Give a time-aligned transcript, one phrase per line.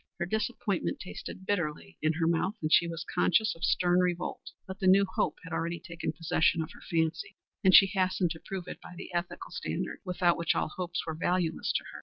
[0.17, 4.79] Her disappointment tasted bitterly in her mouth, and she was conscious of stern revolt; but
[4.79, 8.67] the new hope had already taken possession of her fancy, and she hastened to prove
[8.67, 11.99] it by the ethical standard without which all hopes were valueless to her.